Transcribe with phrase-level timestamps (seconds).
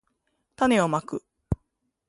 [0.55, 1.23] たねをまく